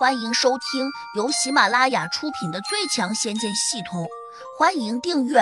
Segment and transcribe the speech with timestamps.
[0.00, 4.04] 欢迎收听由喜马拉雅出品的《最强仙剑系统》，
[4.58, 5.40] 欢迎订阅。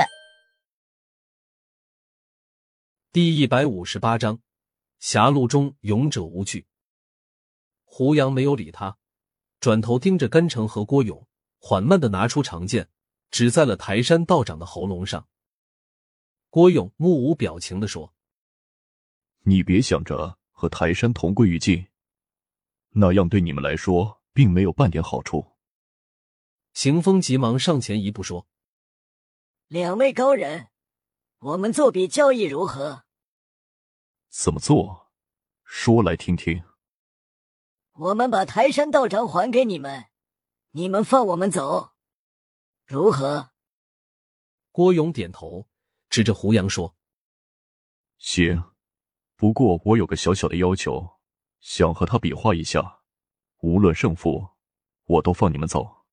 [3.13, 4.41] 第一百五十八章：
[4.99, 6.67] 狭路中勇者无惧。
[7.85, 8.99] 胡杨没有理他，
[9.61, 11.25] 转头盯着甘城和郭勇，
[11.61, 12.89] 缓慢的拿出长剑，
[13.31, 15.29] 指在了台山道长的喉咙上。
[16.51, 18.13] 郭勇目无表情的说
[19.47, 21.87] ：“你别想着和台山同归于尽，
[22.89, 25.57] 那样对你们来说。”并没有半点好处。
[26.73, 28.47] 邢风急忙上前一步说
[29.67, 30.69] ：“两位高人，
[31.39, 33.03] 我们做笔交易如何？
[34.29, 35.11] 怎么做？
[35.65, 36.63] 说来听听。
[37.95, 40.05] 我们把台山道长还给你们，
[40.71, 41.95] 你们放我们走，
[42.87, 43.51] 如何？”
[44.71, 45.69] 郭勇点头，
[46.09, 46.95] 指着胡杨说
[48.19, 48.71] ：“行，
[49.35, 51.19] 不过我有个小小的要求，
[51.59, 52.95] 想和他比划一下。”
[53.61, 54.51] 无论胜负，
[55.05, 56.07] 我都放你们走。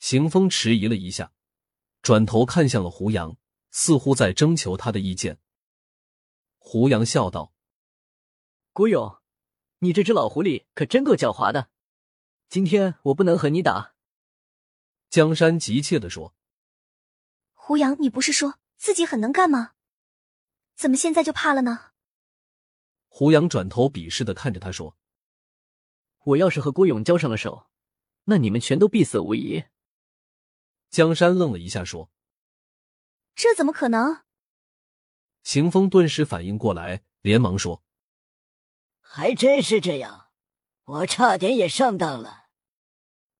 [0.00, 1.32] 邢风迟疑了一下，
[2.02, 3.36] 转头看向了胡杨，
[3.70, 5.38] 似乎在征求他的意见。
[6.58, 7.54] 胡杨笑道
[8.72, 9.18] ：“古勇，
[9.78, 11.70] 你这只老狐狸可真够狡猾的。
[12.48, 13.94] 今天我不能和你打。”
[15.08, 16.34] 江山急切的说
[17.54, 19.74] ：“胡杨，你不是说自己很能干吗？
[20.74, 21.92] 怎么现在就怕了呢？”
[23.06, 24.96] 胡杨转头鄙视的看着他说。
[26.24, 27.68] 我要是和郭勇交上了手，
[28.24, 29.64] 那你们全都必死无疑。
[30.88, 32.10] 江山愣了一下，说
[33.36, 34.22] ：“这怎么可能？”
[35.44, 37.84] 邢风顿时反应过来，连忙说
[39.00, 40.28] ：“还真是这样，
[40.84, 42.46] 我差点也上当了。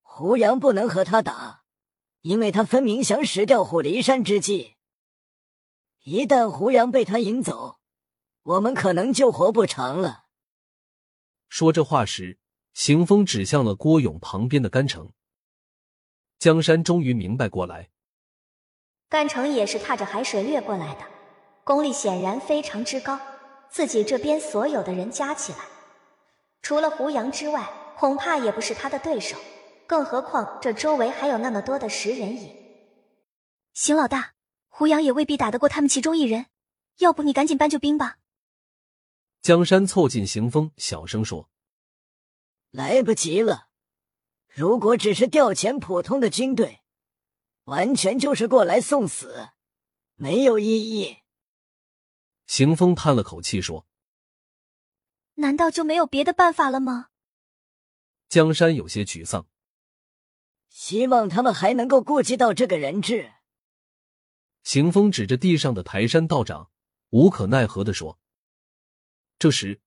[0.03, 1.65] 胡杨不能和他打，
[2.21, 4.77] 因为他分明想使调虎离山之计。
[6.03, 7.81] 一旦胡杨被他引走，
[8.43, 10.27] 我们可能就活不长了。”
[11.49, 12.39] 说这话时。
[12.75, 15.13] 行风指向了郭勇旁边的甘城，
[16.39, 17.89] 江山终于明白过来，
[19.09, 21.07] 甘城也是踏着海水掠过来的，
[21.63, 23.19] 功力显然非常之高。
[23.71, 25.59] 自己这边所有的人加起来，
[26.63, 29.37] 除了胡杨之外，恐怕也不是他的对手。
[29.87, 32.53] 更何况这周围还有那么多的食人蚁。
[33.73, 34.35] 邢老大，
[34.69, 36.47] 胡杨也未必打得过他们其中一人，
[36.99, 38.19] 要不你赶紧搬救兵吧。
[39.43, 41.49] 江山凑近行风，小声说。
[42.75, 43.69] 来不及了！
[44.49, 46.81] 如果只是调遣普通的军队，
[47.67, 49.51] 完全就是过来送死，
[50.17, 51.19] 没有意义。
[52.49, 53.87] 邢风叹了口气说
[55.35, 57.11] ：“难道就没有别的办法了吗？”
[58.29, 59.47] 江山有些沮丧，
[60.69, 63.35] 希望他们还能够顾及到这个人质。
[64.65, 66.73] 邢风指着地上的台山道长，
[67.11, 68.19] 无可奈何的说
[69.39, 69.81] ：“这时。”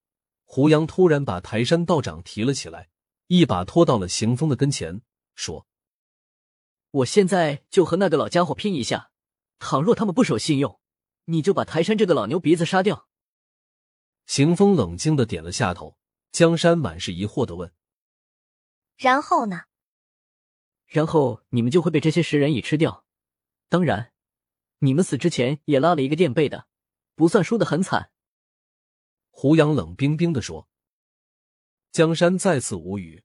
[0.49, 2.89] 胡杨突然把台山道长提了起来，
[3.27, 5.01] 一把拖到了邢风的跟前，
[5.35, 5.67] 说
[6.89, 9.11] ：“我现在就和那个老家伙拼一下，
[9.59, 10.79] 倘若他们不守信用，
[11.25, 13.09] 你就把台山这个老牛鼻子杀掉。”
[14.25, 15.97] 邢风冷静的点了下头。
[16.31, 17.73] 江山满是疑惑的问
[18.95, 19.63] ：“然后呢
[20.87, 23.05] ？”“然后你们就会被这些食人蚁吃掉。
[23.67, 24.13] 当然，
[24.79, 26.67] 你们死之前也拉了一个垫背的，
[27.15, 28.11] 不算输的很惨。”
[29.39, 30.67] 胡杨冷冰冰的说
[31.93, 33.23] ：“江山再次无语，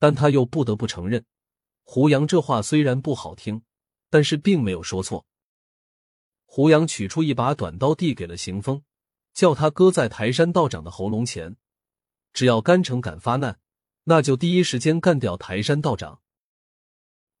[0.00, 1.24] 但他又不得不承认，
[1.84, 3.62] 胡杨这话虽然不好听，
[4.10, 5.24] 但是并没有说错。”
[6.46, 8.82] 胡杨取出一把短刀，递给了邢风，
[9.34, 11.56] 叫他搁在台山道长的喉咙前，
[12.32, 13.60] 只要甘城敢发难，
[14.02, 16.20] 那就第一时间干掉台山道长。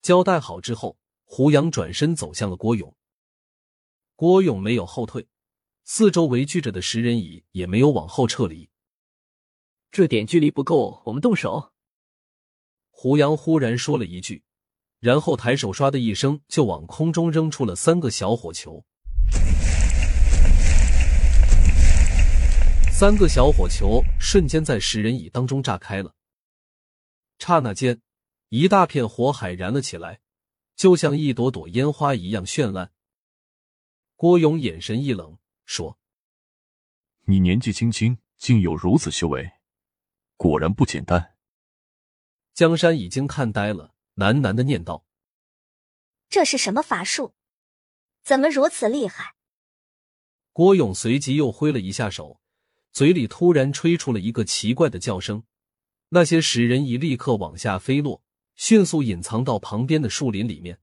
[0.00, 2.96] 交代好之后，胡杨转身走向了郭勇。
[4.14, 5.26] 郭勇没有后退。
[5.84, 8.70] 四周围聚着的食人蚁也没有往后撤离，
[9.90, 11.72] 这点距离不够，我们动手。
[12.88, 14.44] 胡杨忽然说了一句，
[15.00, 18.84] 然后抬手唰的一声就往空中扔出了三个小火球。
[22.92, 26.14] 三个小火球瞬间在食人蚁当中炸开了，
[27.40, 28.00] 刹那间，
[28.50, 30.20] 一大片火海燃了起来，
[30.76, 32.92] 就像一朵朵烟花一样绚烂。
[34.14, 35.36] 郭勇眼神一冷。
[35.64, 35.98] 说
[37.26, 39.52] ：“你年纪轻轻，竟有如此修为，
[40.36, 41.36] 果然不简单。”
[42.52, 45.06] 江山已经看呆了，喃喃的念道
[46.28, 47.34] ：“这是什么法术？
[48.22, 49.34] 怎么如此厉害？”
[50.52, 52.40] 郭勇随即又挥了一下手，
[52.92, 55.44] 嘴里突然吹出了一个奇怪的叫声，
[56.10, 58.22] 那些食人蚁立刻往下飞落，
[58.54, 60.78] 迅速隐藏到旁边的树林里面。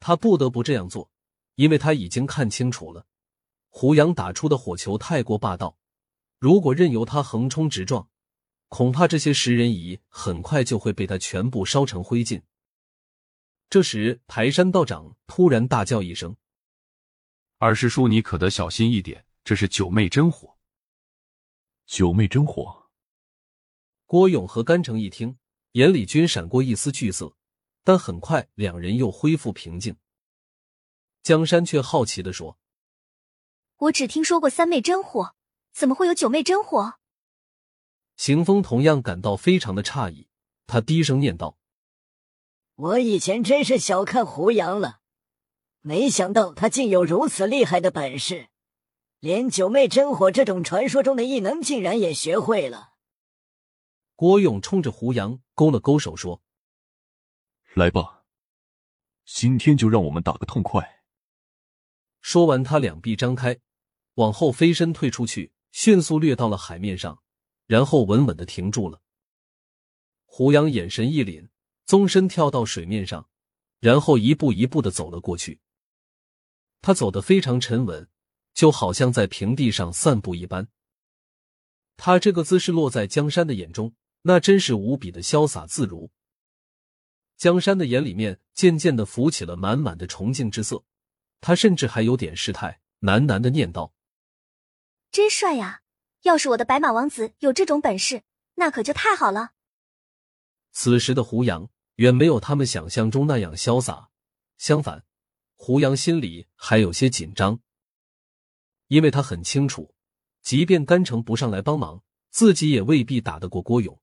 [0.00, 1.10] 他不得不这样做，
[1.56, 3.06] 因为他已经看清楚了。
[3.80, 5.78] 胡杨打出的火球太过霸道，
[6.40, 8.10] 如果任由他横冲直撞，
[8.66, 12.42] 恐怕这些食人蚁很快就会被他全部烧成灰烬。
[13.70, 16.34] 这时，排山道长突然大叫一声
[17.58, 20.56] ：“二师叔，你可得小心一点，这是九妹真火！”
[21.86, 22.90] 九妹真火！
[24.06, 25.38] 郭勇和甘城一听，
[25.74, 27.36] 眼里均闪过一丝惧色，
[27.84, 29.94] 但很快两人又恢复平静。
[31.22, 32.57] 江山却好奇的说
[33.78, 35.34] ：“我只听说过三昧真火，
[35.72, 36.94] 怎么会有九昧真火？”
[38.16, 40.28] 行风同样感到非常的诧异，
[40.66, 41.56] 他低声念道。
[42.74, 45.00] 我以前真是小看胡杨了，
[45.80, 48.48] 没想到他竟有如此厉害的本事，
[49.20, 52.94] 连九妹真火这种传说中的异能竟然也学会了。
[54.16, 56.42] 郭勇冲着胡杨勾了勾手说
[57.74, 58.24] ：“来吧，
[59.24, 61.02] 今天就让我们打个痛快。”
[62.20, 63.60] 说完，他两臂张开，
[64.18, 67.22] 往后飞身退出去，迅速掠到了海面上，
[67.66, 69.00] 然后稳稳的停住了。
[70.26, 71.48] 胡杨眼神一凛。
[71.88, 73.30] 纵身跳到水面上，
[73.80, 75.58] 然后一步一步的走了过去。
[76.82, 78.06] 他走得非常沉稳，
[78.52, 80.68] 就好像在平地上散步一般。
[81.96, 86.10] 他这个姿势落在江山的眼中，那真是无比的潇洒自如。
[87.38, 90.84] 江山的眼里面渐渐的浮起了满满的崇敬之色，
[91.40, 93.94] 他甚至还有点失态，喃喃的念道
[95.10, 95.82] ：“真帅呀！
[96.22, 98.22] 要是我的白马王子有这种本事，
[98.54, 99.52] 那可就太好了。”
[100.72, 101.70] 此时的胡杨。
[101.98, 104.10] 远没有他们想象中那样潇洒，
[104.56, 105.04] 相反，
[105.56, 107.58] 胡杨心里还有些紧张，
[108.86, 109.96] 因为他很清楚，
[110.40, 114.00] 即便甘城不上来帮忙，自己也未必打得过郭勇。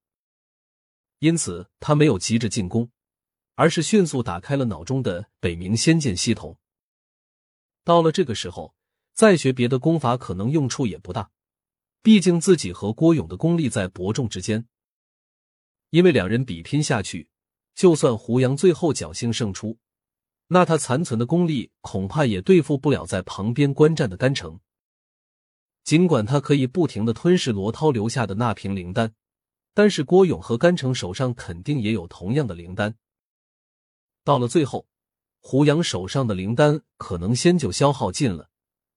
[1.20, 2.92] 因此，他没有急着进攻，
[3.54, 6.60] 而是迅速打开了脑中的北冥仙剑系统。
[7.86, 8.76] 到了这个时候，
[9.16, 11.32] 再学别的功法可能用处也不大，
[12.04, 14.68] 毕竟自己和郭勇的功力在伯仲之间，
[15.90, 17.30] 因为两人比拼下去。
[17.74, 19.78] 就算胡杨最后侥幸胜出，
[20.48, 24.60] 那他残存的功力恐怕也对付不了在旁边观战的甘城。
[25.84, 29.14] 尽管他可以不停的吞噬罗涛留下的那瓶灵丹，
[29.74, 32.96] 但是郭勇和甘城手上肯定也有同样的灵丹。
[34.24, 34.88] 到了最后，
[35.40, 38.50] 胡杨手上的灵丹可能先就消耗尽了，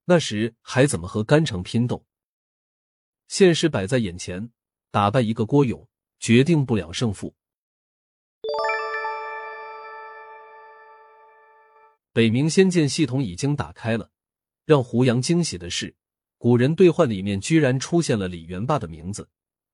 [0.09, 2.03] 那时还怎么和甘城拼斗？
[3.27, 4.49] 现实摆在眼前，
[4.89, 5.87] 打败一个郭勇，
[6.19, 7.35] 决定不了胜负。
[12.11, 14.09] 北冥仙剑系统已经打开了，
[14.65, 15.95] 让胡杨惊喜的是，
[16.39, 19.29] 古人兑换里面居然出现了李元霸的名字，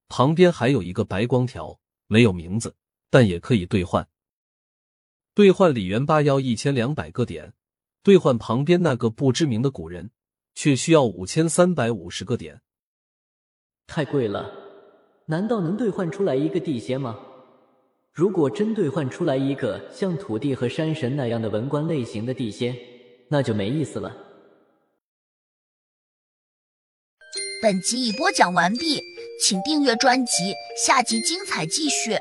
[0.09, 2.75] 旁边还有一个白光条，没有名字，
[3.09, 4.05] 但也可以兑换。
[5.33, 7.53] 兑换李元霸要一千两百个点，
[8.03, 10.11] 兑换旁边那个不知名的古人，
[10.55, 12.61] 却需要五千三百五十个点，
[13.85, 14.51] 太贵了。
[15.27, 17.19] 难道能兑换出来一个地仙吗？
[18.13, 22.73] 如果真兑换出来一个像土地和山神那样的文官类型的地仙，
[23.27, 24.15] 那就没意思了。
[27.61, 29.01] 本集已播讲完毕，
[29.41, 32.17] 请订阅专辑，下集精彩继续。